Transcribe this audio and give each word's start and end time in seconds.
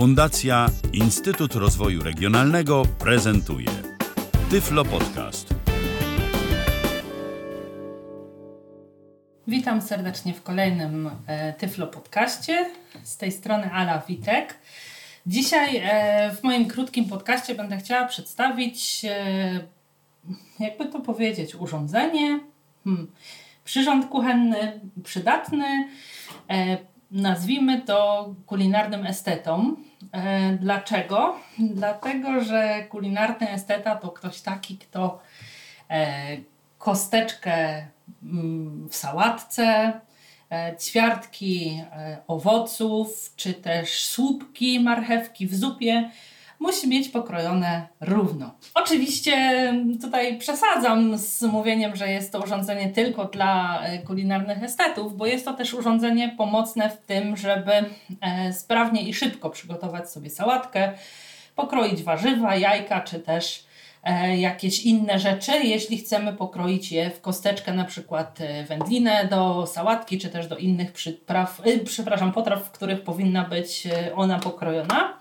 Fundacja 0.00 0.66
Instytut 0.92 1.54
Rozwoju 1.54 2.02
Regionalnego 2.02 2.82
prezentuje 2.98 3.68
Tyflo 4.50 4.84
Podcast. 4.84 5.54
Witam 9.46 9.82
serdecznie 9.82 10.34
w 10.34 10.42
kolejnym 10.42 11.10
e, 11.26 11.52
Tyflo 11.52 11.86
Podcaście. 11.86 12.70
Z 13.02 13.16
tej 13.16 13.32
strony 13.32 13.72
Ala 13.72 14.02
Witek. 14.08 14.58
Dzisiaj 15.26 15.76
e, 15.76 16.30
w 16.36 16.42
moim 16.42 16.68
krótkim 16.68 17.04
podcaście 17.04 17.54
będę 17.54 17.76
chciała 17.76 18.06
przedstawić, 18.06 19.04
e, 19.04 19.60
jakby 20.60 20.86
to 20.86 21.00
powiedzieć, 21.00 21.54
urządzenie, 21.54 22.40
hmm, 22.84 23.10
przyrząd 23.64 24.06
kuchenny, 24.06 24.80
przydatny, 25.04 25.88
nazwijmy 27.10 27.80
to 27.80 28.28
kulinarnym 28.46 29.06
estetą. 29.06 29.76
E, 30.12 30.52
dlaczego? 30.52 31.36
Dlatego, 31.58 32.44
że 32.44 32.84
kulinarny 32.88 33.50
esteta 33.50 33.96
to 33.96 34.08
ktoś 34.08 34.40
taki, 34.40 34.78
kto 34.78 35.20
e, 35.90 36.16
kosteczkę 36.78 37.86
mm, 38.22 38.88
w 38.88 38.96
sałatce, 38.96 39.92
e, 40.50 40.76
ćwiartki 40.76 41.82
owoców, 42.26 43.32
czy 43.36 43.54
też 43.54 44.04
słupki 44.06 44.80
marchewki 44.80 45.46
w 45.46 45.54
zupie 45.54 46.10
musi 46.60 46.88
mieć 46.88 47.08
pokrojone 47.08 47.88
równo. 48.00 48.54
Oczywiście 48.74 49.34
tutaj 50.00 50.38
przesadzam 50.38 51.18
z 51.18 51.42
mówieniem, 51.42 51.96
że 51.96 52.08
jest 52.08 52.32
to 52.32 52.40
urządzenie 52.40 52.90
tylko 52.90 53.24
dla 53.24 53.82
e, 53.82 53.98
kulinarnych 53.98 54.62
estetów, 54.62 55.16
bo 55.16 55.26
jest 55.26 55.44
to 55.44 55.54
też 55.54 55.74
urządzenie 55.74 56.34
pomocne 56.38 56.90
w 56.90 56.96
tym, 56.96 57.36
żeby 57.36 57.72
e, 58.20 58.52
sprawnie 58.52 59.02
i 59.02 59.14
szybko 59.14 59.50
przygotować 59.50 60.10
sobie 60.10 60.30
sałatkę, 60.30 60.92
pokroić 61.56 62.02
warzywa, 62.02 62.56
jajka 62.56 63.00
czy 63.00 63.20
też 63.20 63.64
e, 64.04 64.36
jakieś 64.36 64.84
inne 64.84 65.18
rzeczy, 65.18 65.52
jeśli 65.52 65.98
chcemy 65.98 66.32
pokroić 66.32 66.92
je 66.92 67.10
w 67.10 67.20
kosteczkę, 67.20 67.72
na 67.72 67.84
przykład 67.84 68.38
wędlinę 68.68 69.28
do 69.30 69.66
sałatki, 69.66 70.18
czy 70.18 70.28
też 70.28 70.46
do 70.46 70.56
innych 70.56 70.92
przypraw, 70.92 71.62
przepraszam, 71.84 72.32
potraw, 72.32 72.64
w 72.64 72.70
których 72.70 73.02
powinna 73.02 73.44
być 73.44 73.88
ona 74.14 74.38
pokrojona. 74.38 75.19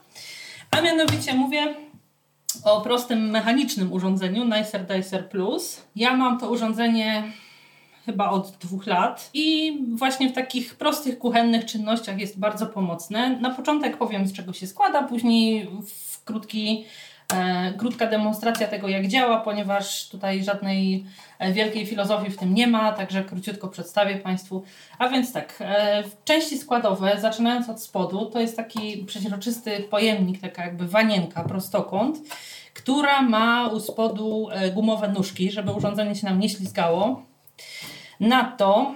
A 0.71 0.81
mianowicie 0.81 1.33
mówię 1.33 1.75
o 2.63 2.81
prostym 2.81 3.29
mechanicznym 3.29 3.93
urządzeniu 3.93 4.45
Nicer 4.45 4.85
Dicer 4.85 5.29
Plus. 5.29 5.81
Ja 5.95 6.17
mam 6.17 6.39
to 6.39 6.49
urządzenie 6.49 7.23
chyba 8.05 8.29
od 8.29 8.51
dwóch 8.51 8.87
lat 8.87 9.29
i 9.33 9.77
właśnie 9.95 10.29
w 10.29 10.33
takich 10.33 10.75
prostych 10.75 11.19
kuchennych 11.19 11.65
czynnościach 11.65 12.19
jest 12.19 12.39
bardzo 12.39 12.65
pomocne. 12.65 13.39
Na 13.39 13.49
początek 13.49 13.97
powiem 13.97 14.27
z 14.27 14.33
czego 14.33 14.53
się 14.53 14.67
składa, 14.67 15.03
później 15.03 15.69
w 15.87 16.23
krótki 16.23 16.85
krótka 17.77 18.07
demonstracja 18.07 18.67
tego, 18.67 18.87
jak 18.87 19.07
działa, 19.07 19.39
ponieważ 19.39 20.09
tutaj 20.09 20.43
żadnej 20.43 21.05
e, 21.39 21.53
wielkiej 21.53 21.85
filozofii 21.85 22.31
w 22.31 22.37
tym 22.37 22.53
nie 22.53 22.67
ma, 22.67 22.91
także 22.91 23.23
króciutko 23.23 23.67
przedstawię 23.67 24.15
Państwu. 24.15 24.63
A 24.99 25.09
więc 25.09 25.33
tak, 25.33 25.53
e, 25.61 26.03
części 26.25 26.57
składowe, 26.57 27.19
zaczynając 27.19 27.69
od 27.69 27.81
spodu, 27.81 28.25
to 28.25 28.39
jest 28.39 28.57
taki 28.57 28.97
przeźroczysty 29.07 29.79
pojemnik, 29.79 30.41
taka 30.41 30.65
jakby 30.65 30.87
wanienka, 30.87 31.43
prostokąt, 31.43 32.17
która 32.73 33.21
ma 33.21 33.67
u 33.67 33.79
spodu 33.79 34.47
gumowe 34.73 35.07
nóżki, 35.07 35.51
żeby 35.51 35.71
urządzenie 35.71 36.15
się 36.15 36.27
nam 36.27 36.39
nie 36.39 36.49
ślizgało. 36.49 37.23
Na 38.19 38.43
to 38.43 38.95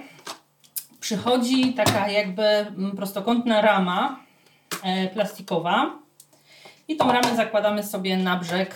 przychodzi 1.00 1.74
taka 1.74 2.08
jakby 2.08 2.66
prostokątna 2.96 3.60
rama 3.60 4.20
plastikowa, 5.14 6.03
i 6.88 6.96
tą 6.96 7.12
ramę 7.12 7.36
zakładamy 7.36 7.82
sobie 7.82 8.16
na 8.16 8.36
brzeg 8.36 8.74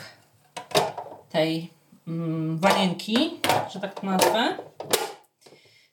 tej 1.31 1.70
mm, 2.09 2.59
wanienki, 2.59 3.31
że 3.72 3.81
tak 3.81 4.00
to 4.00 4.06
nazwę. 4.06 4.56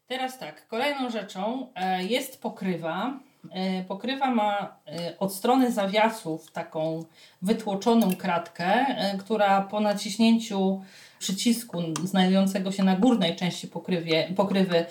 Teraz 0.07 0.39
tak, 0.39 0.67
kolejną 0.67 1.09
rzeczą 1.09 1.67
e, 1.75 2.03
jest 2.03 2.41
pokrywa. 2.41 3.19
E, 3.51 3.83
pokrywa 3.83 4.31
ma 4.31 4.77
e, 4.87 5.19
od 5.19 5.33
strony 5.33 5.71
zawiasów 5.71 6.51
taką 6.51 7.05
wytłoczoną 7.41 8.15
kratkę, 8.15 8.85
która 9.19 9.61
po 9.61 9.79
naciśnięciu 9.79 10.81
przycisku 11.19 11.81
znajdującego 12.03 12.71
się 12.71 12.83
na 12.83 12.95
górnej 12.95 13.35
części 13.35 13.67
pokrywie, 13.67 14.33
pokrywy 14.35 14.85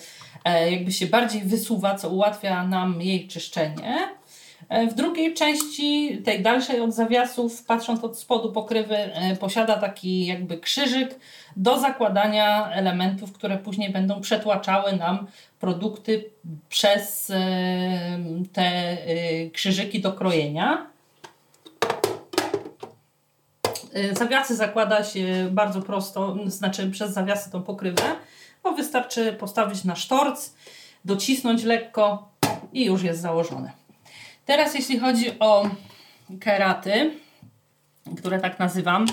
jakby 0.70 0.92
się 0.92 1.06
bardziej 1.06 1.42
wysuwa, 1.42 1.94
co 1.94 2.08
ułatwia 2.08 2.66
nam 2.66 3.02
jej 3.02 3.28
czyszczenie. 3.28 4.08
E, 4.68 4.86
w 4.86 4.94
drugiej 4.94 5.34
części, 5.34 6.18
tej 6.24 6.42
dalszej 6.42 6.80
od 6.80 6.94
zawiasów, 6.94 7.64
patrząc 7.64 8.04
od 8.04 8.18
spodu 8.18 8.52
pokrywy, 8.52 8.96
e, 8.96 9.36
posiada 9.36 9.76
taki 9.76 10.26
jakby 10.26 10.58
krzyżyk 10.58 11.20
do 11.56 11.78
zakładania 11.78 12.70
elementów, 12.70 13.32
które 13.32 13.58
później 13.58 13.90
będą 13.90 14.20
przetłaczały 14.20 14.92
nam 14.92 15.26
produkty 15.60 16.30
przez 16.68 17.30
e, 17.30 17.38
te 18.52 18.96
krzyżyki 19.52 20.00
do 20.00 20.12
krojenia. 20.12 20.86
Zawiasy 24.12 24.56
zakłada 24.56 25.04
się 25.04 25.48
bardzo 25.50 25.82
prosto, 25.82 26.36
znaczy 26.46 26.90
przez 26.90 27.12
zawiasy 27.12 27.50
tą 27.50 27.62
pokrywę, 27.62 28.02
bo 28.62 28.72
wystarczy 28.72 29.32
postawić 29.32 29.84
na 29.84 29.96
sztorc, 29.96 30.54
docisnąć 31.04 31.64
lekko 31.64 32.28
i 32.72 32.84
już 32.84 33.02
jest 33.02 33.20
założone. 33.20 33.83
Teraz 34.44 34.74
jeśli 34.74 34.98
chodzi 34.98 35.38
o 35.40 35.70
keraty, 36.40 37.10
które 38.16 38.40
tak 38.40 38.58
nazywam, 38.58 39.06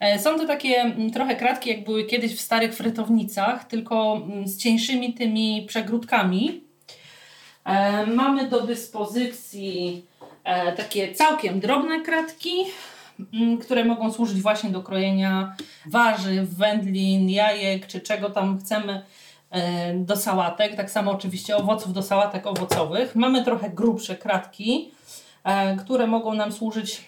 e, 0.00 0.18
są 0.18 0.38
to 0.38 0.46
takie 0.46 0.76
mm, 0.76 1.10
trochę 1.10 1.36
kratki, 1.36 1.70
jak 1.70 1.84
były 1.84 2.04
kiedyś 2.04 2.36
w 2.36 2.40
starych 2.40 2.74
frytownicach, 2.74 3.64
tylko 3.64 4.22
mm, 4.24 4.48
z 4.48 4.58
cieńszymi 4.58 5.14
tymi 5.14 5.64
przegródkami. 5.68 6.60
E, 7.64 8.06
mamy 8.06 8.48
do 8.48 8.60
dyspozycji 8.60 10.04
e, 10.44 10.72
takie 10.72 11.14
całkiem 11.14 11.60
drobne 11.60 12.00
kratki, 12.00 12.64
mm, 13.34 13.58
które 13.58 13.84
mogą 13.84 14.12
służyć 14.12 14.42
właśnie 14.42 14.70
do 14.70 14.82
krojenia 14.82 15.56
warzyw, 15.86 16.48
wędlin, 16.48 17.30
jajek, 17.30 17.86
czy 17.86 18.00
czego 18.00 18.30
tam 18.30 18.58
chcemy 18.60 19.02
do 19.94 20.16
sałatek, 20.16 20.76
tak 20.76 20.90
samo 20.90 21.10
oczywiście 21.10 21.56
owoców 21.56 21.92
do 21.92 22.02
sałatek 22.02 22.46
owocowych. 22.46 23.16
Mamy 23.16 23.44
trochę 23.44 23.70
grubsze 23.70 24.16
kratki, 24.16 24.90
e, 25.44 25.76
które 25.76 26.06
mogą 26.06 26.34
nam 26.34 26.52
służyć 26.52 27.04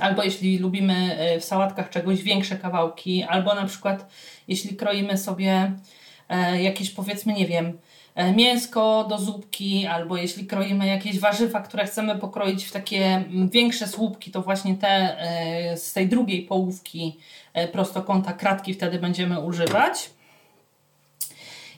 albo 0.00 0.22
jeśli 0.22 0.58
lubimy 0.58 1.16
e, 1.18 1.40
w 1.40 1.44
sałatkach 1.44 1.90
czegoś 1.90 2.22
większe 2.22 2.56
kawałki, 2.56 3.22
albo 3.22 3.54
na 3.54 3.66
przykład 3.66 4.06
jeśli 4.48 4.76
kroimy 4.76 5.18
sobie 5.18 5.72
jakieś 6.60 6.90
powiedzmy, 6.90 7.32
nie 7.32 7.46
wiem, 7.46 7.78
mięsko 8.36 9.06
do 9.08 9.18
zupki, 9.18 9.86
albo 9.86 10.16
jeśli 10.16 10.46
kroimy 10.46 10.86
jakieś 10.86 11.18
warzywa, 11.18 11.60
które 11.60 11.84
chcemy 11.86 12.18
pokroić 12.18 12.64
w 12.64 12.72
takie 12.72 13.24
większe 13.50 13.88
słupki, 13.88 14.30
to 14.30 14.42
właśnie 14.42 14.74
te 14.74 15.16
z 15.76 15.92
tej 15.92 16.08
drugiej 16.08 16.42
połówki 16.42 17.18
prostokąta 17.72 18.32
kratki 18.32 18.74
wtedy 18.74 18.98
będziemy 18.98 19.40
używać. 19.40 20.10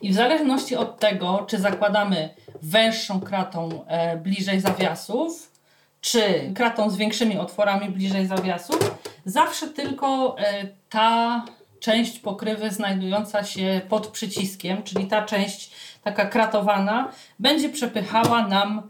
I 0.02 0.10
w 0.10 0.14
zależności 0.14 0.76
od 0.76 1.00
tego, 1.00 1.44
czy 1.48 1.58
zakładamy 1.58 2.34
węższą 2.62 3.20
kratą 3.20 3.84
e, 3.86 4.16
bliżej 4.16 4.60
zawiasów, 4.60 5.52
czy 6.00 6.52
kratą 6.54 6.90
z 6.90 6.96
większymi 6.96 7.38
otworami 7.38 7.88
bliżej 7.88 8.26
zawiasów, 8.26 8.94
zawsze 9.24 9.68
tylko 9.68 10.36
e, 10.38 10.66
ta 10.90 11.44
część 11.80 12.18
pokrywy 12.18 12.70
znajdująca 12.70 13.44
się 13.44 13.80
pod 13.88 14.06
przyciskiem, 14.06 14.82
czyli 14.82 15.06
ta 15.06 15.22
część 15.22 15.70
taka 16.02 16.26
kratowana, 16.26 17.12
będzie 17.38 17.68
przepychała 17.68 18.48
nam 18.48 18.82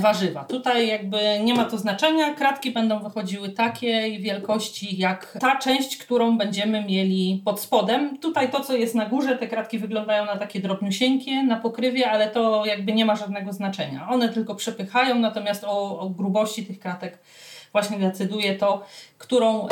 warzywa. 0.00 0.44
Tutaj 0.44 0.88
jakby 0.88 1.18
nie 1.44 1.54
ma 1.54 1.64
to 1.64 1.78
znaczenia, 1.78 2.34
kratki 2.34 2.70
będą 2.70 2.98
wychodziły 2.98 3.48
takiej 3.48 4.20
wielkości 4.20 4.98
jak 4.98 5.38
ta 5.40 5.58
część, 5.58 5.96
którą 5.96 6.38
będziemy 6.38 6.84
mieli 6.84 7.42
pod 7.44 7.60
spodem. 7.60 8.18
Tutaj 8.18 8.50
to, 8.50 8.60
co 8.60 8.76
jest 8.76 8.94
na 8.94 9.06
górze, 9.06 9.36
te 9.36 9.48
kratki 9.48 9.78
wyglądają 9.78 10.24
na 10.24 10.36
takie 10.36 10.60
drobniusieńkie 10.60 11.42
na 11.42 11.56
pokrywie, 11.56 12.10
ale 12.10 12.30
to 12.30 12.66
jakby 12.66 12.92
nie 12.92 13.04
ma 13.04 13.16
żadnego 13.16 13.52
znaczenia. 13.52 14.08
One 14.10 14.28
tylko 14.28 14.54
przepychają, 14.54 15.18
natomiast 15.18 15.64
o, 15.64 16.00
o 16.00 16.10
grubości 16.10 16.66
tych 16.66 16.78
kratek 16.78 17.18
właśnie 17.72 17.98
decyduje 17.98 18.54
to, 18.54 18.84
którą 19.18 19.66
y, 19.66 19.68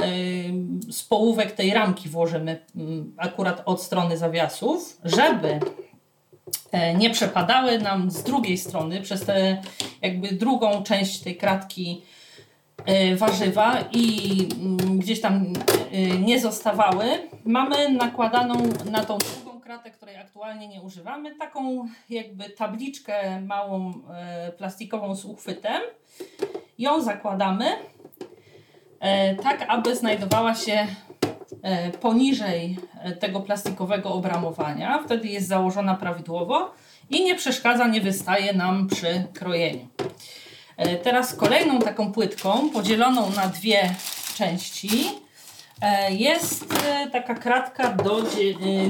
z 0.93 1.05
połówek 1.05 1.53
tej 1.53 1.75
ramki 1.75 2.09
włożymy 2.09 2.53
y, 2.53 2.81
akurat 3.17 3.63
od 3.65 3.83
strony 3.83 4.19
zawiasów, 4.19 4.99
żeby 5.05 5.49
E, 5.49 5.94
nie 6.97 7.11
przepadały 7.11 7.79
nam 7.79 8.11
z 8.11 8.23
drugiej 8.23 8.59
strony 8.59 9.01
przez 9.01 9.27
tę 9.27 9.63
jakby 10.03 10.29
drugą 10.29 10.83
część 10.83 11.21
tej 11.21 11.37
kratki 11.37 12.03
e, 12.87 13.17
warzywa 13.17 13.79
i 13.93 14.29
mm, 14.61 14.99
gdzieś 14.99 15.21
tam 15.21 15.53
e, 15.93 16.19
nie 16.19 16.41
zostawały. 16.41 17.05
Mamy 17.45 17.93
nakładaną 17.93 18.55
na 18.91 19.05
tą 19.05 19.19
drugą 19.19 19.61
kratę, 19.61 19.91
której 19.91 20.17
aktualnie 20.17 20.69
nie 20.69 20.83
używamy, 20.83 21.35
taką 21.35 21.89
jakby 22.11 22.51
tabliczkę 22.51 23.41
małą 23.41 23.93
plastikową 24.59 25.15
z 25.15 25.25
uchwytem 25.25 25.83
ją 26.79 27.01
zakładamy 27.01 27.67
e, 29.01 29.35
tak, 29.35 29.65
aby 29.69 29.97
znajdowała 29.97 30.55
się 30.55 30.73
e, 30.73 30.87
poniżej 32.01 32.79
e, 33.01 33.13
tego 33.13 33.41
plastikowego 33.41 34.13
obramowania. 34.13 35.03
Wtedy 35.05 35.29
jest 35.29 35.49
założona 35.49 35.95
prawidłowo 35.95 36.75
i 37.11 37.25
nie 37.25 37.35
przeszkadza, 37.35 37.87
nie 37.87 38.01
wystaje 38.01 38.53
nam 38.53 38.89
przy 38.89 39.25
krojeniu. 39.35 39.89
E, 40.77 40.97
teraz 40.97 41.35
kolejną 41.35 41.79
taką 41.79 42.13
płytką, 42.13 42.71
podzieloną 42.71 43.31
na 43.31 43.47
dwie 43.47 43.95
części, 44.35 45.11
e, 45.81 46.13
jest 46.15 46.75
e, 46.87 47.11
taka 47.11 47.35
kratka 47.35 47.93
do 47.93 48.23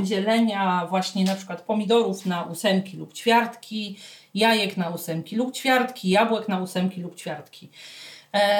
dzielenia 0.03 0.87
właśnie 0.91 1.25
na 1.25 1.35
przykład 1.35 1.62
pomidorów 1.62 2.27
na 2.27 2.43
ósemki 2.43 2.97
lub 2.97 3.15
ćwiartki, 3.15 3.99
jajek 4.35 4.77
na 4.77 4.89
ósemki 4.89 5.37
lub 5.37 5.55
ćwiartki, 5.55 6.11
jabłek 6.11 6.49
na 6.49 6.59
ósemki 6.59 7.00
lub 7.00 7.17
ćwiartki. 7.17 7.71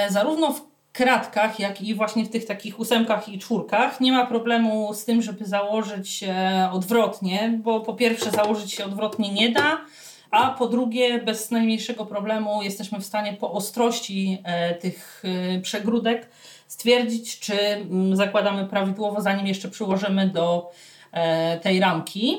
Zarówno 0.09 0.53
w 0.53 0.74
kratkach, 0.95 1.61
jak 1.61 1.83
i 1.83 1.95
właśnie 1.95 2.25
w 2.25 2.31
tych 2.31 2.47
takich 2.47 2.81
ósemkach 2.81 3.29
i 3.29 3.39
czwórkach 3.39 4.01
nie 4.01 4.13
ma 4.13 4.27
problemu 4.27 4.95
z 4.95 5.05
tym, 5.05 5.23
żeby 5.23 5.45
założyć 5.45 6.25
odwrotnie, 6.73 7.59
bo 7.63 7.81
po 7.81 7.95
pierwsze 7.95 8.31
założyć 8.31 8.73
się 8.73 8.85
odwrotnie 8.85 9.33
nie 9.33 9.51
da, 9.51 9.81
a 10.31 10.51
po 10.51 10.69
drugie 10.69 11.19
bez 11.19 11.51
najmniejszego 11.51 12.07
problemu 12.07 12.63
jesteśmy 12.63 13.01
w 13.01 13.05
stanie 13.05 13.33
po 13.33 13.53
ostrości 13.53 14.39
e, 14.45 14.75
tych 14.75 15.23
e, 15.57 15.61
przegródek 15.61 16.29
stwierdzić, 16.67 17.41
czy 17.41 17.61
mm, 17.61 18.17
zakładamy 18.17 18.67
prawidłowo, 18.67 19.21
zanim 19.21 19.47
jeszcze 19.47 19.69
przyłożymy 19.69 20.29
do 20.29 20.71
e, 21.13 21.61
tej 21.61 21.81
ramki. 21.81 22.39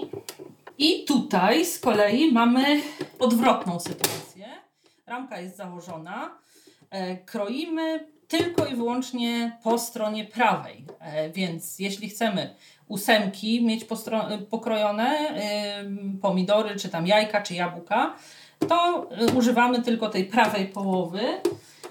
I 0.78 1.06
tutaj 1.06 1.66
z 1.66 1.80
kolei 1.80 2.32
mamy 2.32 2.82
odwrotną 3.20 3.80
sytuację. 3.80 4.46
Ramka 5.08 5.40
jest 5.40 5.58
założona, 5.58 6.32
e, 6.90 7.18
kroimy 7.18 8.15
tylko 8.28 8.66
i 8.66 8.76
wyłącznie 8.76 9.58
po 9.64 9.78
stronie 9.80 10.26
prawej. 10.26 10.86
E, 11.00 11.30
więc 11.30 11.80
jeśli 11.80 12.10
chcemy 12.10 12.56
ósemki 12.88 13.66
mieć 13.66 13.86
pokrojone, 14.50 15.34
pomidory, 16.22 16.76
czy 16.76 16.90
tam 16.90 17.08
jajka, 17.08 17.42
czy 17.42 17.54
jabłka, 17.54 18.16
to 18.60 19.08
y, 19.22 19.34
używamy 19.34 19.82
tylko 19.82 20.10
tej 20.10 20.26
prawej 20.26 20.66
połowy, 20.66 21.22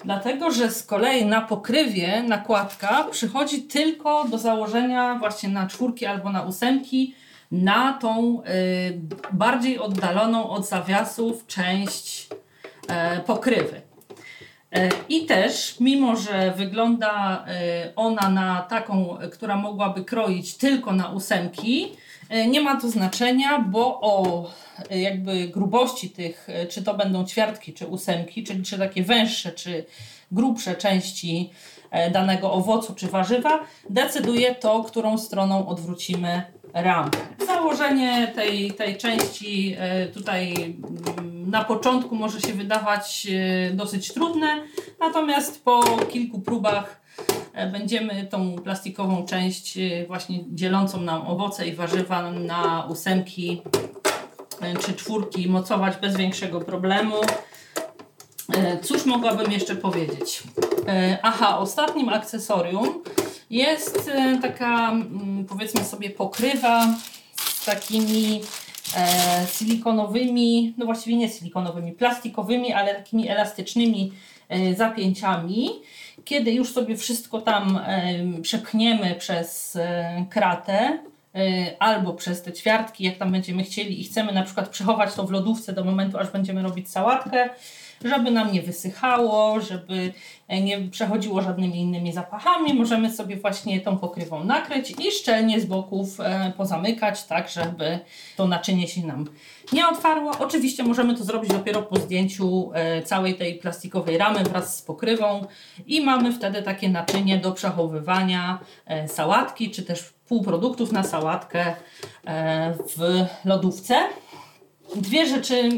dlatego 0.05 0.51
że 0.51 0.71
z 0.71 0.83
kolei 0.83 1.25
na 1.27 1.41
pokrywie 1.41 2.23
nakładka 2.23 3.05
przychodzi 3.11 3.63
tylko 3.63 4.25
do 4.25 4.39
założenia 4.39 5.15
właśnie 5.19 5.49
na 5.49 5.67
czwórki 5.67 6.07
albo 6.07 6.31
na 6.31 6.43
ósemki 6.43 7.15
na 7.53 7.93
tą 7.93 8.43
y, 8.43 9.01
bardziej 9.33 9.79
oddaloną 9.79 10.51
od 10.51 10.69
zawiasów 10.69 11.47
część 11.47 12.29
y, 13.19 13.21
pokrywy. 13.21 13.84
E, 14.75 14.89
I 15.09 15.27
też, 15.27 15.81
mimo 15.81 16.17
że 16.17 16.53
wygląda 16.57 17.45
e, 17.49 17.93
ona 17.97 18.31
na 18.31 18.63
taką, 18.63 19.19
która 19.33 19.57
mogłaby 19.57 20.05
kroić 20.05 20.57
tylko 20.57 20.93
na 20.93 21.09
ósemki, 21.09 21.93
e, 22.29 22.47
nie 22.47 22.61
ma 22.61 22.81
to 22.81 22.91
znaczenia, 22.91 23.59
bo 23.59 24.01
o 24.01 24.45
jakby 24.91 25.49
grubości 25.49 26.11
tych, 26.11 26.49
czy 26.69 26.83
to 26.83 26.95
będą 26.95 27.25
ćwiartki, 27.25 27.73
czy 27.73 27.87
ósemki, 27.87 28.45
czyli 28.45 28.63
czy 28.63 28.79
takie 28.79 29.03
węższe, 29.03 29.53
czy 29.53 29.85
grubsze 30.33 30.75
części 30.75 31.51
danego 32.13 32.53
owocu 32.53 32.95
czy 32.95 33.07
warzywa, 33.07 33.61
decyduje 33.91 34.55
to, 34.55 34.85
którą 34.85 35.19
stroną 35.19 35.69
odwrócimy 35.69 36.43
ramę. 36.73 37.11
Założenie 37.47 38.33
tej, 38.35 38.73
tej 38.73 38.97
części 38.97 39.77
tutaj 40.15 40.55
mm, 40.55 41.34
na 41.55 41.65
początku 41.65 42.15
może 42.15 42.41
się 42.41 42.53
wydawać 42.53 43.27
e, 43.31 43.71
dosyć 43.71 44.13
trudne, 44.13 44.63
natomiast 45.01 45.65
po 45.65 45.83
kilku 45.83 46.41
próbach 46.41 47.01
e, 47.53 47.71
będziemy 47.71 48.27
tą 48.27 48.57
plastikową 48.57 49.27
część 49.27 49.79
e, 49.79 50.07
właśnie 50.07 50.45
dzielącą 50.49 51.01
nam 51.01 51.27
owoce 51.27 51.69
i 51.69 51.73
warzywa 51.73 52.31
na 52.31 52.87
ósemki 52.91 53.63
czy 54.81 54.95
czwórki 54.95 55.49
mocować 55.49 55.97
bez 55.97 56.17
większego 56.17 56.61
problemu. 56.61 57.15
Cóż 58.83 59.05
mogłabym 59.07 59.53
jeszcze 59.53 59.77
powiedzieć? 59.77 60.43
Aha, 61.23 61.59
ostatnim 61.59 62.09
akcesorium 62.09 63.03
jest 63.51 64.11
taka 64.43 64.91
mm, 64.91 65.47
powiedzmy 65.49 65.85
sobie 65.85 66.11
pokrywa 66.11 66.87
z 67.37 67.65
takimi 67.65 68.41
e, 68.97 69.47
silikonowymi, 69.47 70.75
no 70.79 70.87
właściwie 70.87 71.17
nie 71.17 71.29
silikonowymi, 71.29 71.93
plastikowymi, 71.93 72.73
ale 72.73 72.95
takimi 72.95 73.29
elastycznymi 73.29 74.13
e, 74.49 74.75
zapięciami. 74.75 75.71
Kiedy 76.25 76.53
już 76.53 76.73
sobie 76.73 76.97
wszystko 76.97 77.41
tam 77.41 77.81
e, 77.87 78.43
przepchniemy 78.43 79.15
przez 79.15 79.79
kratę, 80.31 80.99
albo 81.79 82.13
przez 82.13 82.43
te 82.43 82.53
ćwiartki, 82.53 83.05
jak 83.05 83.17
tam 83.17 83.33
będziemy 83.33 83.65
chcieli 83.65 84.01
i 84.01 84.05
chcemy 84.05 84.33
na 84.33 84.43
przykład 84.43 84.69
przechować 84.69 85.15
to 85.15 85.27
w 85.27 85.31
lodówce 85.31 85.73
do 85.73 85.85
momentu, 85.85 86.19
aż 86.19 86.31
będziemy 86.31 86.63
robić 86.63 86.91
sałatkę, 86.91 87.49
żeby 88.05 88.31
nam 88.31 88.53
nie 88.53 88.63
wysychało, 88.63 89.61
żeby 89.61 90.13
e, 90.49 90.61
nie 90.61 90.81
przechodziło 90.81 91.43
żadnymi 91.43 91.81
innymi 91.81 92.13
zapachami. 92.13 92.75
Możemy 92.75 93.15
sobie 93.15 93.37
właśnie 93.37 93.81
tą 93.81 93.99
pokrywą 93.99 94.45
nakryć 94.45 94.91
i 94.91 95.11
szczelnie 95.11 95.61
z 95.61 95.65
boków 95.65 96.21
e, 96.21 96.53
pozamykać, 96.57 97.25
tak 97.25 97.49
żeby 97.49 97.99
to 98.37 98.47
naczynie 98.47 98.89
się 98.89 99.07
nam 99.07 99.27
nie 99.73 99.89
otwarło. 99.89 100.33
Oczywiście 100.39 100.83
możemy 100.83 101.17
to 101.17 101.25
zrobić 101.25 101.51
dopiero 101.51 101.83
po 101.83 101.97
zdjęciu 101.97 102.71
e, 102.75 103.03
całej 103.03 103.35
tej 103.35 103.55
plastikowej 103.55 104.19
ramy 104.19 104.45
wraz 104.45 104.77
z 104.77 104.83
pokrywą 104.83 105.47
i 105.87 106.01
mamy 106.01 106.33
wtedy 106.33 106.63
takie 106.63 106.89
naczynie 106.89 107.39
do 107.39 107.53
przechowywania 107.53 108.59
sałatki 109.07 109.71
czy 109.71 109.83
też 109.83 110.15
półproduktów 110.29 110.93
na 110.93 111.03
sałatkę 111.03 111.75
w 112.97 113.25
lodówce. 113.45 113.95
Dwie 114.97 115.27
rzeczy, 115.27 115.69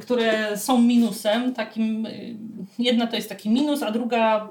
które 0.00 0.58
są 0.58 0.78
minusem, 0.78 1.54
takim, 1.54 2.06
y, 2.06 2.36
jedna 2.78 3.06
to 3.06 3.16
jest 3.16 3.28
taki 3.28 3.50
minus, 3.50 3.82
a 3.82 3.90
druga 3.90 4.48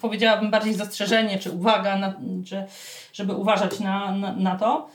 powiedziałabym 0.00 0.50
bardziej 0.50 0.74
zastrzeżenie, 0.74 1.38
czy 1.38 1.50
uwaga, 1.50 1.98
na, 1.98 2.14
czy, 2.46 2.64
żeby 3.12 3.34
uważać 3.34 3.80
na, 3.80 4.12
na, 4.12 4.32
na 4.32 4.56
to. 4.56 4.88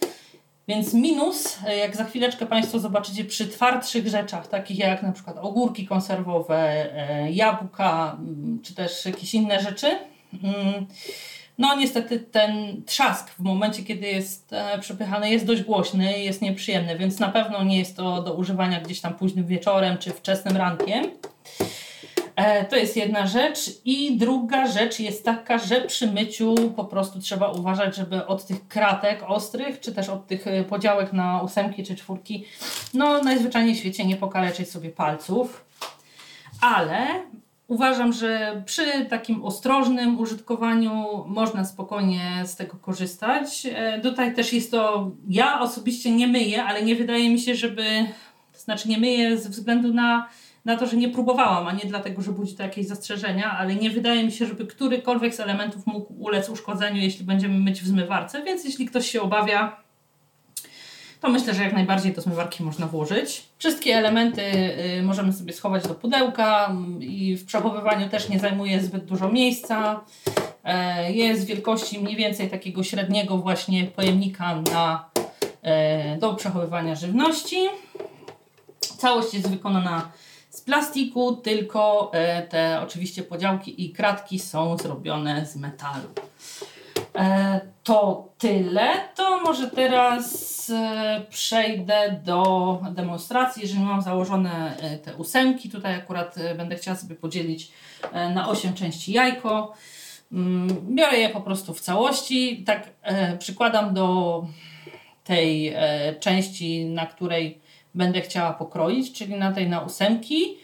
Więc 0.67 0.93
minus, 0.93 1.59
jak 1.79 1.95
za 1.95 2.03
chwileczkę 2.03 2.45
Państwo 2.45 2.79
zobaczycie 2.79 3.25
przy 3.25 3.47
twardszych 3.47 4.07
rzeczach, 4.07 4.47
takich 4.47 4.79
jak 4.79 5.03
na 5.03 5.11
przykład 5.11 5.37
ogórki 5.37 5.87
konserwowe, 5.87 6.57
e, 6.95 7.31
jabłka, 7.31 8.17
czy 8.63 8.75
też 8.75 9.05
jakieś 9.05 9.33
inne 9.33 9.59
rzeczy, 9.59 9.87
mm, 10.43 10.85
no 11.59 11.75
niestety 11.75 12.19
ten 12.19 12.83
trzask 12.85 13.29
w 13.29 13.39
momencie, 13.39 13.83
kiedy 13.83 14.07
jest 14.07 14.53
e, 14.53 14.79
przepychany 14.79 15.29
jest 15.29 15.45
dość 15.45 15.63
głośny, 15.63 16.19
jest 16.19 16.41
nieprzyjemny, 16.41 16.97
więc 16.97 17.19
na 17.19 17.29
pewno 17.29 17.63
nie 17.63 17.79
jest 17.79 17.97
to 17.97 18.21
do 18.21 18.33
używania 18.33 18.81
gdzieś 18.81 19.01
tam 19.01 19.13
późnym 19.13 19.45
wieczorem 19.45 19.97
czy 19.97 20.11
wczesnym 20.11 20.57
rankiem. 20.57 21.05
E, 22.35 22.65
to 22.65 22.75
jest 22.75 22.97
jedna 22.97 23.27
rzecz. 23.27 23.59
I 23.85 24.17
druga 24.17 24.67
rzecz 24.67 24.99
jest 24.99 25.25
taka, 25.25 25.57
że 25.57 25.81
przy 25.81 26.11
myciu 26.11 26.55
po 26.75 26.85
prostu 26.85 27.19
trzeba 27.19 27.51
uważać, 27.51 27.95
żeby 27.95 28.25
od 28.25 28.45
tych 28.45 28.67
kratek 28.67 29.23
ostrych, 29.27 29.79
czy 29.79 29.91
też 29.91 30.09
od 30.09 30.27
tych 30.27 30.47
e, 30.47 30.63
podziałek 30.63 31.13
na 31.13 31.41
ósemki 31.41 31.83
czy 31.83 31.95
czwórki, 31.95 32.45
no 32.93 33.23
najzwyczajniej 33.23 33.75
w 33.75 33.79
świecie 33.79 34.05
nie 34.05 34.15
pokaleczyć 34.15 34.71
sobie 34.71 34.89
palców. 34.89 35.65
Ale 36.61 37.07
Uważam, 37.69 38.13
że 38.13 38.61
przy 38.65 39.05
takim 39.05 39.43
ostrożnym 39.43 40.19
użytkowaniu 40.19 41.05
można 41.27 41.65
spokojnie 41.65 42.21
z 42.45 42.55
tego 42.55 42.77
korzystać. 42.77 43.65
E, 43.65 44.01
tutaj 44.01 44.35
też 44.35 44.53
jest 44.53 44.71
to, 44.71 45.11
ja 45.29 45.61
osobiście 45.61 46.11
nie 46.11 46.27
myję, 46.27 46.63
ale 46.63 46.83
nie 46.83 46.95
wydaje 46.95 47.29
mi 47.29 47.39
się, 47.39 47.55
żeby, 47.55 47.83
to 48.53 48.59
znaczy 48.59 48.89
nie 48.89 48.97
myję 48.97 49.37
ze 49.37 49.49
względu 49.49 49.93
na, 49.93 50.29
na 50.65 50.77
to, 50.77 50.87
że 50.87 50.97
nie 50.97 51.09
próbowałam, 51.09 51.67
a 51.67 51.71
nie 51.71 51.85
dlatego, 51.85 52.21
że 52.21 52.31
budzi 52.31 52.55
to 52.55 52.63
jakieś 52.63 52.87
zastrzeżenia, 52.87 53.51
ale 53.51 53.75
nie 53.75 53.89
wydaje 53.89 54.23
mi 54.23 54.31
się, 54.31 54.45
żeby 54.45 54.67
którykolwiek 54.67 55.35
z 55.35 55.39
elementów 55.39 55.87
mógł 55.87 56.13
ulec 56.13 56.49
uszkodzeniu, 56.49 57.01
jeśli 57.01 57.25
będziemy 57.25 57.59
myć 57.59 57.81
w 57.81 57.87
zmywarce, 57.87 58.43
więc 58.43 58.65
jeśli 58.65 58.85
ktoś 58.85 59.11
się 59.11 59.21
obawia, 59.21 59.88
to 61.21 61.29
myślę, 61.29 61.53
że 61.53 61.63
jak 61.63 61.73
najbardziej 61.73 62.13
do 62.13 62.21
zmywarki 62.21 62.63
można 62.63 62.87
włożyć. 62.87 63.43
Wszystkie 63.57 63.95
elementy 63.95 64.41
y, 64.99 65.03
możemy 65.03 65.33
sobie 65.33 65.53
schować 65.53 65.87
do 65.87 65.95
pudełka 65.95 66.65
mm, 66.65 67.03
i 67.03 67.35
w 67.35 67.45
przechowywaniu 67.45 68.09
też 68.09 68.29
nie 68.29 68.39
zajmuje 68.39 68.81
zbyt 68.81 69.05
dużo 69.05 69.29
miejsca. 69.29 70.01
E, 70.63 71.11
jest 71.13 71.45
wielkości 71.45 71.99
mniej 71.99 72.15
więcej 72.15 72.49
takiego 72.49 72.83
średniego 72.83 73.37
właśnie 73.37 73.85
pojemnika 73.85 74.61
na, 74.61 75.09
e, 75.61 76.17
do 76.17 76.33
przechowywania 76.33 76.95
żywności. 76.95 77.67
Całość 78.79 79.33
jest 79.33 79.49
wykonana 79.49 80.11
z 80.49 80.61
plastiku, 80.61 81.35
tylko 81.35 82.11
e, 82.13 82.41
te 82.41 82.81
oczywiście 82.83 83.23
podziałki 83.23 83.85
i 83.85 83.93
kratki 83.93 84.39
są 84.39 84.77
zrobione 84.77 85.45
z 85.45 85.55
metalu. 85.55 86.07
E, 87.15 87.61
to 87.83 88.29
tyle. 88.37 88.89
To 89.15 89.41
może 89.41 89.67
teraz 89.67 90.69
e, 90.69 91.21
przejdę 91.29 92.19
do 92.23 92.81
demonstracji. 92.91 93.61
Jeżeli 93.61 93.83
mam 93.83 94.01
założone 94.01 94.77
e, 94.77 94.97
te 94.97 95.15
ósemki, 95.15 95.69
tutaj 95.69 95.95
akurat 95.95 96.35
będę 96.57 96.75
chciała 96.75 96.97
sobie 96.97 97.15
podzielić 97.15 97.71
na 98.35 98.49
8 98.49 98.73
części 98.73 99.11
jajko. 99.11 99.73
Mm, 100.31 100.95
Biorę 100.95 101.17
je 101.17 101.29
po 101.29 101.41
prostu 101.41 101.73
w 101.73 101.81
całości. 101.81 102.63
Tak 102.65 102.89
przykładam 103.39 103.93
do 103.93 104.45
tej 105.23 105.75
części, 106.19 106.85
na 106.85 107.05
której 107.05 107.59
będę 107.95 108.21
chciała 108.21 108.53
pokroić, 108.53 109.13
czyli 109.13 109.35
na 109.35 109.51
tej 109.51 109.69
na 109.69 109.81
ósemki. 109.81 110.57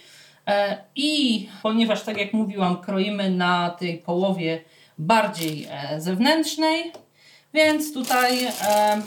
I 0.96 1.50
ponieważ, 1.64 2.04
tak 2.04 2.18
jak 2.18 2.34
mówiłam, 2.34 2.82
kroimy 2.82 3.30
na 3.30 3.70
tej 3.70 3.98
połowie 3.98 4.62
bardziej 4.98 5.68
e, 5.70 6.02
zewnętrznej, 6.02 6.92
więc 7.54 7.94
tutaj 7.94 8.46
e, 8.46 9.02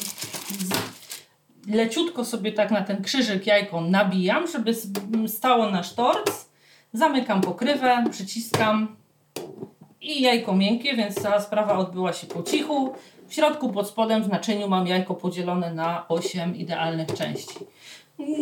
leciutko 1.68 2.25
sobie 2.25 2.52
tak 2.52 2.71
na 2.71 2.83
ten 2.83 3.02
krzyżyk 3.02 3.47
jajko 3.47 3.80
nabijam, 3.80 4.47
żeby 4.47 4.75
stało 5.28 5.71
na 5.71 5.83
sztorc. 5.83 6.49
Zamykam 6.92 7.40
pokrywę, 7.40 8.04
przyciskam 8.11 8.97
i 10.00 10.23
jajko 10.23 10.57
miękkie, 10.57 10.97
więc 10.97 11.14
cała 11.14 11.40
sprawa 11.40 11.78
odbyła 11.78 12.12
się 12.12 12.26
po 12.26 12.42
cichu. 12.42 12.92
W 13.28 13.35
środku 13.35 13.73
pod 13.73 13.88
spodem 13.88 14.23
w 14.23 14.28
naczyniu 14.28 14.68
mam 14.68 14.87
jajko 14.87 15.14
podzielone 15.14 15.75
na 15.75 16.09
8 16.09 16.57
idealnych 16.57 17.07
części. 17.14 17.54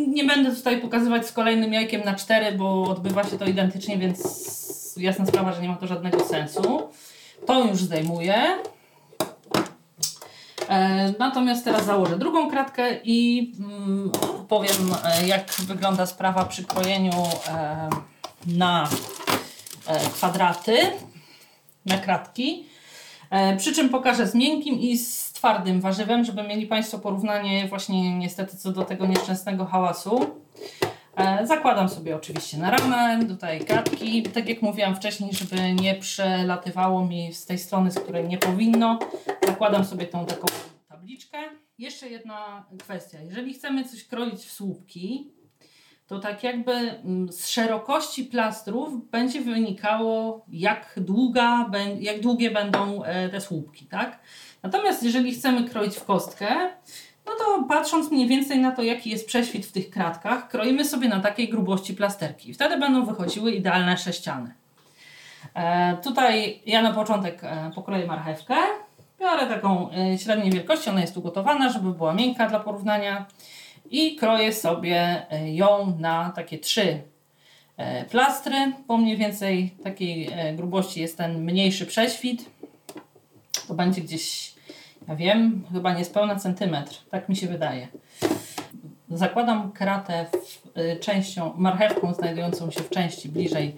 Nie 0.08 0.24
będę 0.24 0.56
tutaj 0.56 0.80
pokazywać 0.80 1.26
z 1.26 1.32
kolejnym 1.32 1.72
jajkiem 1.72 2.04
na 2.04 2.14
4, 2.14 2.52
bo 2.52 2.82
odbywa 2.82 3.24
się 3.24 3.38
to 3.38 3.44
identycznie, 3.44 3.98
więc 3.98 4.94
jasna 4.96 5.26
sprawa, 5.26 5.52
że 5.52 5.62
nie 5.62 5.68
ma 5.68 5.76
to 5.76 5.86
żadnego 5.86 6.24
sensu. 6.24 6.88
To 7.46 7.64
już 7.64 7.78
zdejmuję. 7.78 8.58
E, 10.68 11.12
natomiast 11.18 11.64
teraz 11.64 11.84
założę 11.84 12.18
drugą 12.18 12.50
kratkę 12.50 13.00
i 13.04 13.52
mm, 13.60 14.10
powiem, 14.48 14.94
e, 15.04 15.26
jak 15.26 15.52
wygląda 15.52 16.06
sprawa 16.06 16.44
przy 16.44 16.64
krojeniu 16.64 17.12
e, 17.48 17.88
na 18.46 18.88
kwadraty, 20.14 20.76
na 21.86 21.98
kratki. 21.98 22.66
Przy 23.58 23.74
czym 23.74 23.88
pokażę 23.88 24.26
z 24.26 24.34
miękkim 24.34 24.80
i 24.80 24.98
z 24.98 25.32
twardym 25.32 25.80
warzywem, 25.80 26.24
żeby 26.24 26.42
mieli 26.42 26.66
Państwo 26.66 26.98
porównanie 26.98 27.68
właśnie 27.68 28.18
niestety 28.18 28.56
co 28.56 28.72
do 28.72 28.84
tego 28.84 29.06
nieszczęsnego 29.06 29.64
hałasu. 29.64 30.26
E, 31.16 31.46
Zakładam 31.46 31.88
sobie 31.88 32.16
oczywiście 32.16 32.58
na 32.58 32.70
ramę, 32.70 33.26
tutaj 33.28 33.60
kratki. 33.60 34.22
Tak 34.22 34.48
jak 34.48 34.62
mówiłam 34.62 34.96
wcześniej, 34.96 35.30
żeby 35.32 35.72
nie 35.72 35.94
przelatywało 35.94 37.06
mi 37.06 37.32
z 37.34 37.46
tej 37.46 37.58
strony, 37.58 37.90
z 37.90 37.98
której 37.98 38.28
nie 38.28 38.38
powinno. 38.38 38.98
Zakładam 39.46 39.84
sobie 39.84 40.06
tą 40.06 40.26
taką 40.26 40.46
tabliczkę. 40.88 41.38
Jeszcze 41.78 42.08
jedna 42.08 42.66
kwestia. 42.82 43.18
Jeżeli 43.22 43.54
chcemy 43.54 43.84
coś 43.84 44.04
kroić 44.04 44.40
w 44.40 44.52
słupki, 44.52 45.30
to 46.06 46.18
tak 46.18 46.42
jakby 46.42 46.72
mm, 46.72 47.32
z 47.32 47.48
szerokości 47.48 48.24
plastrów 48.24 49.10
będzie 49.10 49.40
wynikało, 49.40 50.44
jak, 50.48 50.94
długa, 50.96 51.70
jak 52.00 52.20
długie 52.20 52.50
będą 52.50 53.04
e, 53.04 53.28
te 53.28 53.40
słupki, 53.40 53.86
tak? 53.86 54.20
Natomiast 54.62 55.02
jeżeli 55.02 55.34
chcemy 55.34 55.68
kroić 55.68 55.96
w 55.96 56.04
kostkę, 56.04 56.70
no 57.26 57.32
to 57.38 57.64
patrząc 57.68 58.10
mniej 58.10 58.28
więcej 58.28 58.58
na 58.58 58.72
to, 58.72 58.82
jaki 58.82 59.10
jest 59.10 59.26
prześwit 59.26 59.66
w 59.66 59.72
tych 59.72 59.90
kratkach, 59.90 60.48
kroimy 60.48 60.84
sobie 60.84 61.08
na 61.08 61.20
takiej 61.20 61.48
grubości 61.48 61.94
plasterki. 61.94 62.54
Wtedy 62.54 62.78
będą 62.78 63.06
wychodziły 63.06 63.52
idealne 63.52 63.96
sześciany. 63.96 64.54
E, 65.54 65.96
tutaj 65.96 66.60
ja 66.66 66.82
na 66.82 66.92
początek 66.92 67.44
e, 67.44 67.70
pokroję 67.74 68.06
marchewkę. 68.06 68.54
Biorę 69.20 69.46
taką 69.46 69.90
e, 69.90 70.18
średniej 70.18 70.52
wielkości, 70.52 70.90
ona 70.90 71.00
jest 71.00 71.16
ugotowana, 71.16 71.72
żeby 71.72 71.92
była 71.92 72.14
miękka 72.14 72.48
dla 72.48 72.60
porównania. 72.60 73.26
I 73.90 74.16
kroję 74.16 74.52
sobie 74.52 75.26
ją 75.44 75.96
na 75.98 76.32
takie 76.36 76.58
trzy 76.58 77.02
plastry. 78.10 78.72
Po 78.86 78.96
mniej 78.96 79.16
więcej 79.16 79.74
takiej 79.84 80.30
grubości 80.54 81.00
jest 81.00 81.16
ten 81.16 81.44
mniejszy 81.44 81.86
prześwit. 81.86 82.50
To 83.68 83.74
będzie 83.74 84.00
gdzieś, 84.00 84.54
ja 85.08 85.16
wiem, 85.16 85.64
chyba 85.72 85.94
niespełna 85.94 86.36
centymetr. 86.36 87.04
Tak 87.10 87.28
mi 87.28 87.36
się 87.36 87.46
wydaje. 87.46 87.88
Zakładam 89.10 89.72
kratę 89.72 90.26
w, 90.32 90.78
y, 90.78 90.96
częścią, 91.00 91.52
marchewką 91.56 92.14
znajdującą 92.14 92.70
się 92.70 92.80
w 92.80 92.90
części 92.90 93.28
bliżej 93.28 93.76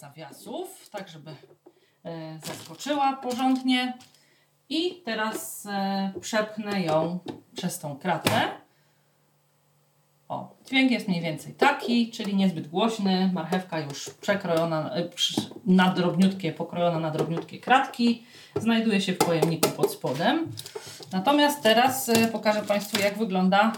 zawiasów, 0.00 0.88
tak 0.90 1.08
żeby 1.08 1.30
y, 1.30 1.34
zaskoczyła 2.46 3.12
porządnie. 3.12 3.98
I 4.68 5.02
teraz 5.04 5.66
y, 6.16 6.20
przepchnę 6.20 6.82
ją 6.82 7.18
przez 7.56 7.78
tą 7.78 7.96
kratę. 7.96 8.48
O, 10.28 10.54
dźwięk 10.66 10.90
jest 10.90 11.08
mniej 11.08 11.20
więcej 11.22 11.52
taki, 11.54 12.10
czyli 12.10 12.36
niezbyt 12.36 12.68
głośny. 12.68 13.30
Marchewka 13.34 13.80
już 13.80 14.10
przekrojona 14.10 14.90
przy- 15.14 15.40
na 15.66 15.90
drobniutkie, 15.94 16.52
pokrojona 16.52 16.98
na 17.00 17.10
drobniutkie 17.10 17.58
kratki. 17.60 18.22
Znajduje 18.56 19.00
się 19.00 19.12
w 19.12 19.18
pojemniku 19.18 19.68
pod 19.68 19.92
spodem. 19.92 20.46
Natomiast 21.12 21.62
teraz 21.62 22.08
y, 22.08 22.28
pokażę 22.32 22.62
Państwu, 22.62 23.02
jak 23.02 23.18
wygląda 23.18 23.72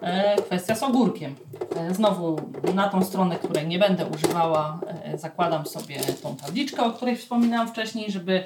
e, 0.00 0.36
kwestia 0.36 0.74
z 0.74 0.82
ogórkiem. 0.82 1.34
E, 1.76 1.94
Znowu 1.94 2.36
na 2.74 2.88
tą 2.88 3.04
stronę, 3.04 3.36
której 3.36 3.66
nie 3.66 3.78
będę 3.78 4.06
używała, 4.06 4.80
e, 5.04 5.18
zakładam 5.18 5.66
sobie 5.66 5.96
tą 6.22 6.36
tabliczkę, 6.36 6.82
o 6.82 6.90
której 6.92 7.16
wspominałam 7.16 7.68
wcześniej, 7.68 8.12
żeby 8.12 8.44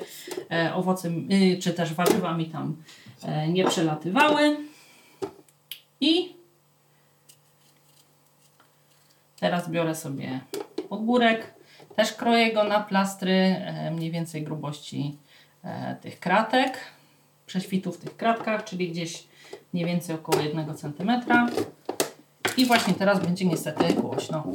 e, 0.51 0.75
owoce 0.75 1.09
y, 1.09 1.59
czy 1.63 1.73
też 1.73 1.95
warzywa 1.95 2.35
mi 2.35 2.47
tam 2.47 2.77
e, 3.23 3.49
nie 3.49 3.65
przelatywały. 3.65 4.57
I 6.01 6.38
teraz 9.41 9.71
biorę 9.71 9.95
sobie 9.95 10.41
ogórek, 10.91 11.55
też 11.97 12.13
kroję 12.13 12.53
go 12.53 12.65
na 12.65 12.81
plastry 12.81 13.33
e, 13.33 13.91
mniej 13.91 14.11
więcej 14.11 14.43
grubości 14.43 15.19
e, 15.65 15.97
tych 15.97 16.21
kratek, 16.21 16.79
prześwitów 17.47 17.97
w 17.97 18.01
tych 18.01 18.17
kratkach, 18.17 18.65
czyli 18.65 18.89
gdzieś 18.89 19.29
mniej 19.73 19.87
więcej 19.87 20.15
około 20.15 20.43
1 20.43 20.77
cm. 20.77 21.11
I 22.57 22.67
właśnie 22.67 22.95
teraz 22.95 23.21
będzie 23.21 23.45
niestety 23.45 23.95
głośno. 23.95 24.53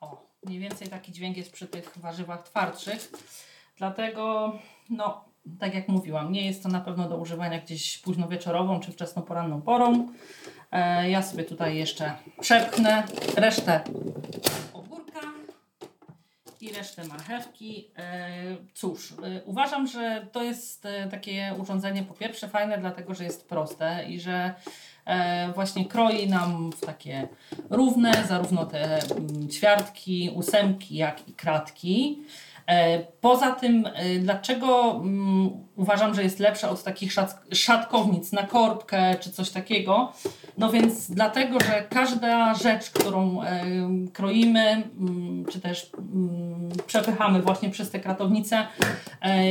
O, 0.00 0.22
mniej 0.44 0.58
więcej 0.58 0.88
taki 0.88 1.12
dźwięk 1.12 1.36
jest 1.36 1.52
przy 1.52 1.66
tych 1.66 1.98
warzywach 1.98 2.42
twardszych. 2.42 3.12
Dlatego, 3.78 4.52
no, 4.90 5.24
tak 5.58 5.74
jak 5.74 5.88
mówiłam, 5.88 6.32
nie 6.32 6.46
jest 6.46 6.62
to 6.62 6.68
na 6.68 6.80
pewno 6.80 7.08
do 7.08 7.16
używania 7.16 7.60
gdzieś 7.60 7.98
późno 7.98 8.28
wieczorową 8.28 8.80
czy 8.80 8.92
wczesno 8.92 9.22
poranną 9.22 9.62
porą. 9.62 10.08
E, 10.76 11.10
ja 11.10 11.22
sobie 11.22 11.44
tutaj 11.44 11.76
jeszcze 11.76 12.12
przepchnę 12.40 13.02
resztę 13.36 13.80
ogórka 14.72 15.20
i 16.60 16.72
resztę 16.72 17.04
marchewki. 17.04 17.90
E, 17.98 18.28
Cóż, 18.74 19.12
e, 19.12 19.42
uważam, 19.44 19.86
że 19.86 20.26
to 20.32 20.42
jest 20.42 20.88
takie 21.10 21.54
urządzenie 21.58 22.02
po 22.02 22.14
pierwsze 22.14 22.48
fajne, 22.48 22.78
dlatego 22.78 23.14
że 23.14 23.24
jest 23.24 23.48
proste 23.48 24.04
i 24.08 24.20
że 24.20 24.54
właśnie 25.54 25.84
kroi 25.84 26.28
nam 26.28 26.72
w 26.72 26.86
takie 26.86 27.28
równe, 27.70 28.24
zarówno 28.28 28.66
te 28.66 29.02
mm, 29.02 29.48
ćwiartki, 29.48 30.30
ósemki, 30.34 30.96
jak 30.96 31.28
i 31.28 31.32
kratki. 31.32 32.22
E, 32.66 32.98
Poza 33.20 33.52
tym, 33.52 33.88
e, 33.94 34.18
dlaczego 34.18 35.00
mm, 35.02 35.50
uważam, 35.76 36.14
że 36.14 36.22
jest 36.22 36.38
lepsza 36.38 36.70
od 36.70 36.82
takich 36.82 37.12
szat, 37.12 37.42
szatkownic 37.52 38.32
na 38.32 38.42
korbkę 38.42 39.14
czy 39.20 39.30
coś 39.30 39.50
takiego? 39.50 40.12
No 40.58 40.70
więc 40.70 41.10
dlatego, 41.10 41.60
że 41.60 41.86
każda 41.90 42.54
rzecz, 42.54 42.90
którą 42.90 43.42
e, 43.42 43.64
kroimy, 44.12 44.82
mm, 45.00 45.44
czy 45.52 45.60
też 45.60 45.90
mm, 45.98 46.70
przepychamy 46.86 47.42
właśnie 47.42 47.70
przez 47.70 47.90
te 47.90 48.00
kratownice, 48.00 48.66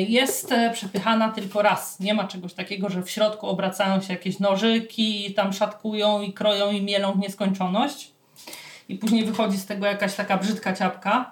jest 0.07 0.53
przepychana 0.73 1.29
tylko 1.29 1.61
raz. 1.61 1.99
Nie 1.99 2.13
ma 2.13 2.27
czegoś 2.27 2.53
takiego, 2.53 2.89
że 2.89 3.03
w 3.03 3.09
środku 3.09 3.47
obracają 3.47 4.01
się 4.01 4.13
jakieś 4.13 4.39
nożyki, 4.39 5.33
tam 5.33 5.53
szatkują 5.53 6.21
i 6.21 6.33
kroją 6.33 6.71
i 6.71 6.81
mielą 6.81 7.11
w 7.11 7.19
nieskończoność. 7.19 8.11
I 8.89 8.95
później 8.95 9.25
wychodzi 9.25 9.57
z 9.57 9.65
tego 9.65 9.85
jakaś 9.85 10.15
taka 10.15 10.37
brzydka 10.37 10.73
ciapka. 10.73 11.31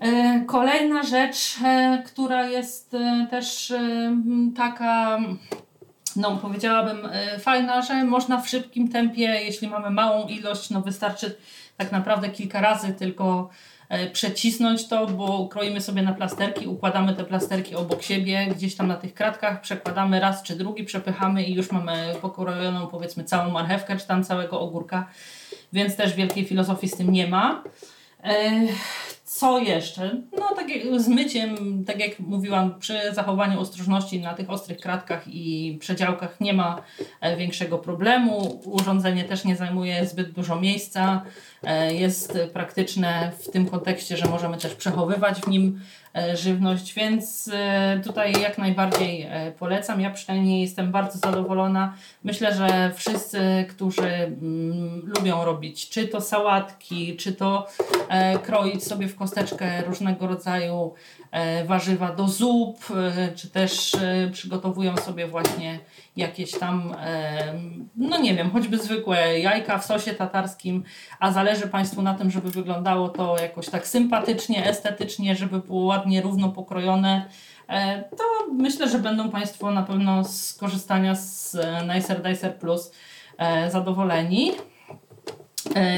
E, 0.00 0.44
Kolejna 0.46 1.02
rzecz, 1.02 1.56
e, 1.64 2.02
która 2.06 2.46
jest 2.46 2.94
e, 2.94 3.26
też 3.30 3.72
taka, 4.56 5.18
no 6.16 6.36
powiedziałabym, 6.36 7.08
fajna, 7.38 7.82
że 7.82 8.04
można 8.04 8.40
w 8.40 8.48
szybkim 8.48 8.88
tempie, 8.88 9.22
jeśli 9.22 9.68
mamy 9.68 9.90
małą 9.90 10.26
ilość, 10.26 10.70
no 10.70 10.80
wystarczy 10.80 11.36
tak 11.76 11.92
naprawdę 11.92 12.28
kilka 12.28 12.60
razy 12.60 12.94
tylko 12.94 13.50
przecisnąć 14.12 14.88
to, 14.88 15.06
bo 15.06 15.48
kroimy 15.48 15.80
sobie 15.80 16.02
na 16.02 16.12
plasterki, 16.12 16.66
układamy 16.66 17.14
te 17.14 17.24
plasterki 17.24 17.74
obok 17.74 18.02
siebie, 18.02 18.46
gdzieś 18.56 18.76
tam 18.76 18.86
na 18.86 18.96
tych 18.96 19.14
kratkach, 19.14 19.60
przekładamy 19.60 20.20
raz 20.20 20.42
czy 20.42 20.56
drugi, 20.56 20.84
przepychamy 20.84 21.44
i 21.44 21.54
już 21.54 21.72
mamy 21.72 22.14
pokrojoną 22.20 22.86
powiedzmy 22.86 23.24
całą 23.24 23.50
marchewkę, 23.50 23.96
czy 23.96 24.06
tam 24.06 24.24
całego 24.24 24.60
ogórka, 24.60 25.06
więc 25.72 25.96
też 25.96 26.14
wielkiej 26.14 26.44
filozofii 26.44 26.88
z 26.88 26.96
tym 26.96 27.12
nie 27.12 27.26
ma. 27.26 27.62
Co 29.26 29.58
jeszcze? 29.58 30.22
No 30.38 30.54
tak 30.56 30.68
jak 30.68 31.00
z 31.00 31.08
myciem, 31.08 31.84
tak 31.84 32.00
jak 32.00 32.20
mówiłam, 32.20 32.78
przy 32.78 33.14
zachowaniu 33.14 33.60
ostrożności 33.60 34.20
na 34.20 34.34
tych 34.34 34.50
ostrych 34.50 34.78
kratkach 34.78 35.22
i 35.26 35.76
przedziałkach 35.80 36.40
nie 36.40 36.52
ma 36.52 36.82
e, 37.20 37.36
większego 37.36 37.78
problemu. 37.78 38.60
Urządzenie 38.64 39.24
też 39.24 39.44
nie 39.44 39.56
zajmuje 39.56 40.06
zbyt 40.06 40.32
dużo 40.32 40.60
miejsca. 40.60 41.22
E, 41.62 41.94
jest 41.94 42.38
praktyczne 42.52 43.32
w 43.38 43.50
tym 43.50 43.66
kontekście, 43.66 44.16
że 44.16 44.26
możemy 44.26 44.58
też 44.58 44.74
przechowywać 44.74 45.40
w 45.40 45.48
nim 45.48 45.80
żywność, 46.34 46.94
więc 46.94 47.50
tutaj 48.04 48.32
jak 48.42 48.58
najbardziej 48.58 49.28
polecam. 49.58 50.00
Ja 50.00 50.10
przynajmniej 50.10 50.60
jestem 50.60 50.92
bardzo 50.92 51.18
zadowolona. 51.18 51.94
Myślę, 52.24 52.54
że 52.54 52.92
wszyscy, 52.94 53.66
którzy 53.68 54.08
mm, 54.08 55.12
lubią 55.16 55.44
robić 55.44 55.88
czy 55.88 56.08
to 56.08 56.20
sałatki, 56.20 57.16
czy 57.16 57.32
to 57.32 57.66
kroić 58.42 58.84
sobie 58.84 59.08
w 59.08 59.16
kosteczkę 59.16 59.82
różnego 59.82 60.26
rodzaju 60.26 60.94
E, 61.36 61.64
warzywa 61.64 62.12
do 62.12 62.28
zup, 62.28 62.78
e, 62.90 63.32
czy 63.34 63.50
też 63.50 63.94
e, 63.94 64.30
przygotowują 64.32 64.96
sobie 64.96 65.26
właśnie 65.26 65.78
jakieś 66.16 66.50
tam, 66.50 66.94
no 67.96 68.18
nie 68.18 68.34
wiem, 68.34 68.50
choćby 68.50 68.78
zwykłe 68.78 69.40
jajka 69.40 69.78
w 69.78 69.84
sosie 69.84 70.14
tatarskim, 70.14 70.84
a 71.20 71.32
zależy 71.32 71.68
Państwu 71.68 72.02
na 72.02 72.14
tym, 72.14 72.30
żeby 72.30 72.50
wyglądało 72.50 73.08
to 73.08 73.36
jakoś 73.42 73.68
tak 73.68 73.86
sympatycznie, 73.86 74.66
estetycznie, 74.66 75.36
żeby 75.36 75.58
było 75.58 75.94
ładnie, 76.06 76.22
równo 76.22 76.48
pokrojone, 76.48 77.24
to 78.10 78.24
myślę, 78.52 78.88
że 78.88 78.98
będą 78.98 79.30
Państwo 79.30 79.70
na 79.70 79.82
pewno 79.82 80.24
z 80.24 80.54
korzystania 80.54 81.14
z 81.14 81.56
Nicer 81.94 82.22
Dicer 82.22 82.58
Plus 82.58 82.92
zadowoleni. 83.68 84.52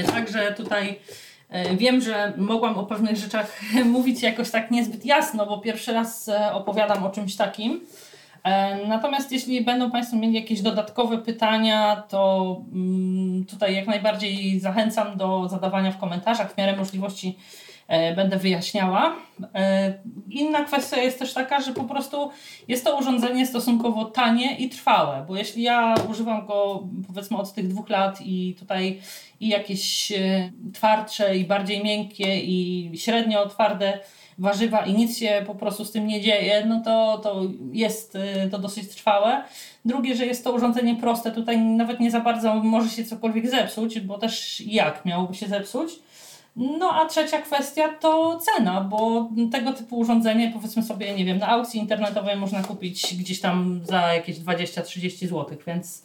Także 0.06 0.54
tutaj 0.56 1.00
E, 1.48 1.76
wiem, 1.76 2.00
że 2.00 2.32
mogłam 2.36 2.78
o 2.78 2.86
pewnych 2.86 3.16
rzeczach 3.16 3.60
mówić 3.84 4.22
jakoś 4.22 4.50
tak 4.50 4.70
niezbyt 4.70 5.04
jasno, 5.04 5.46
bo 5.46 5.58
pierwszy 5.58 5.92
raz 5.92 6.28
e, 6.28 6.52
opowiadam 6.52 7.04
o 7.04 7.10
czymś 7.10 7.36
takim. 7.36 7.80
E, 8.44 8.86
natomiast 8.86 9.32
jeśli 9.32 9.64
będą 9.64 9.90
Państwo 9.90 10.16
mieli 10.16 10.34
jakieś 10.34 10.60
dodatkowe 10.60 11.18
pytania, 11.18 12.02
to 12.08 12.56
mm, 12.72 13.44
tutaj 13.44 13.74
jak 13.74 13.86
najbardziej 13.86 14.60
zachęcam 14.60 15.16
do 15.16 15.48
zadawania 15.48 15.92
w 15.92 15.98
komentarzach 15.98 16.52
w 16.52 16.56
miarę 16.56 16.76
możliwości 16.76 17.38
E, 17.38 17.67
będę 18.16 18.38
wyjaśniała. 18.38 19.16
E, 19.54 19.94
inna 20.30 20.64
kwestia 20.64 20.96
jest 20.96 21.18
też 21.18 21.34
taka, 21.34 21.60
że 21.60 21.72
po 21.72 21.84
prostu 21.84 22.30
jest 22.68 22.84
to 22.84 22.98
urządzenie 22.98 23.46
stosunkowo 23.46 24.04
tanie 24.04 24.56
i 24.56 24.68
trwałe, 24.68 25.24
bo 25.28 25.36
jeśli 25.36 25.62
ja 25.62 25.94
używam 26.10 26.46
go 26.46 26.88
powiedzmy 27.06 27.36
od 27.36 27.52
tych 27.52 27.68
dwóch 27.68 27.88
lat 27.88 28.20
i 28.20 28.56
tutaj 28.58 29.00
i 29.40 29.48
jakieś 29.48 30.12
e, 30.12 30.52
twardsze 30.74 31.36
i 31.36 31.44
bardziej 31.44 31.84
miękkie 31.84 32.40
i 32.40 32.90
średnio 32.94 33.48
twarde 33.48 33.98
warzywa 34.38 34.86
i 34.86 34.94
nic 34.94 35.18
się 35.18 35.42
po 35.46 35.54
prostu 35.54 35.84
z 35.84 35.92
tym 35.92 36.06
nie 36.06 36.20
dzieje, 36.20 36.66
no 36.66 36.80
to, 36.84 37.18
to 37.22 37.42
jest 37.72 38.18
to 38.50 38.58
dosyć 38.58 38.88
trwałe. 38.88 39.42
Drugie, 39.84 40.14
że 40.14 40.26
jest 40.26 40.44
to 40.44 40.52
urządzenie 40.52 40.96
proste, 40.96 41.30
tutaj 41.30 41.58
nawet 41.58 42.00
nie 42.00 42.10
za 42.10 42.20
bardzo 42.20 42.54
może 42.54 42.90
się 42.90 43.04
cokolwiek 43.04 43.50
zepsuć, 43.50 44.00
bo 44.00 44.18
też 44.18 44.60
jak 44.60 45.04
miałoby 45.04 45.34
się 45.34 45.46
zepsuć. 45.46 45.90
No 46.58 46.94
a 46.94 47.06
trzecia 47.06 47.42
kwestia 47.42 47.88
to 47.88 48.38
cena, 48.38 48.80
bo 48.80 49.30
tego 49.52 49.72
typu 49.72 49.98
urządzenie 49.98 50.50
powiedzmy 50.54 50.82
sobie, 50.82 51.14
nie 51.14 51.24
wiem, 51.24 51.38
na 51.38 51.48
aukcji 51.48 51.80
internetowej 51.80 52.36
można 52.36 52.62
kupić 52.62 53.16
gdzieś 53.16 53.40
tam 53.40 53.80
za 53.84 54.14
jakieś 54.14 54.38
20-30 54.38 55.28
zł, 55.28 55.58
więc 55.66 56.04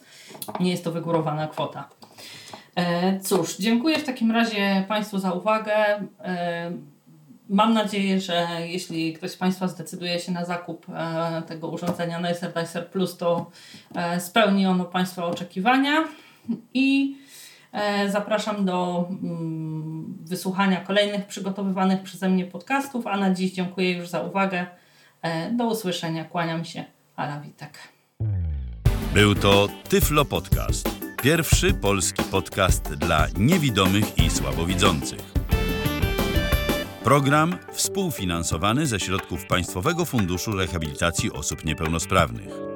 nie 0.60 0.70
jest 0.70 0.84
to 0.84 0.92
wygórowana 0.92 1.46
kwota. 1.46 1.88
E, 2.76 3.20
cóż, 3.20 3.56
dziękuję 3.56 3.98
w 3.98 4.04
takim 4.04 4.30
razie 4.30 4.84
Państwu 4.88 5.18
za 5.18 5.32
uwagę. 5.32 5.74
E, 6.20 6.72
mam 7.48 7.74
nadzieję, 7.74 8.20
że 8.20 8.46
jeśli 8.60 9.12
ktoś 9.12 9.30
z 9.30 9.36
Państwa 9.36 9.68
zdecyduje 9.68 10.20
się 10.20 10.32
na 10.32 10.44
zakup 10.44 10.86
e, 10.88 11.42
tego 11.42 11.68
urządzenia 11.68 12.20
Nicer 12.20 12.52
Dicer 12.52 12.88
Plus, 12.90 13.16
to 13.16 13.50
e, 13.94 14.20
spełni 14.20 14.66
ono 14.66 14.84
Państwa 14.84 15.26
oczekiwania 15.26 16.04
i 16.74 17.16
E, 17.74 18.10
zapraszam 18.10 18.64
do 18.64 19.08
mm, 19.10 19.73
wysłuchania 20.28 20.80
kolejnych 20.80 21.26
przygotowywanych 21.26 22.02
przeze 22.02 22.28
mnie 22.28 22.44
podcastów, 22.44 23.06
a 23.06 23.16
na 23.16 23.34
dziś 23.34 23.52
dziękuję 23.52 23.92
już 23.92 24.08
za 24.08 24.20
uwagę. 24.22 24.66
E, 25.22 25.50
do 25.50 25.66
usłyszenia, 25.66 26.24
kłaniam 26.24 26.64
się, 26.64 26.84
Ala 27.16 27.40
Witek. 27.40 27.78
Był 29.14 29.34
to 29.34 29.68
Tyflo 29.88 30.24
Podcast. 30.24 30.88
Pierwszy 31.22 31.74
polski 31.74 32.22
podcast 32.22 32.94
dla 32.94 33.26
niewidomych 33.38 34.18
i 34.18 34.30
słabowidzących. 34.30 35.34
Program 37.04 37.58
współfinansowany 37.72 38.86
ze 38.86 39.00
środków 39.00 39.46
Państwowego 39.46 40.04
Funduszu 40.04 40.52
Rehabilitacji 40.52 41.32
Osób 41.32 41.64
Niepełnosprawnych. 41.64 42.73